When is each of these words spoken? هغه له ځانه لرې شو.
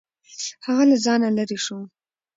هغه 0.65 0.83
له 0.89 0.97
ځانه 1.05 1.29
لرې 1.37 1.57
شو. 1.65 1.79